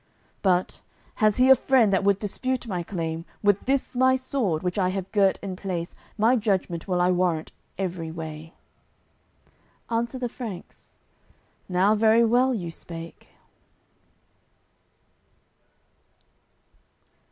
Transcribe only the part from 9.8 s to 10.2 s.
Answer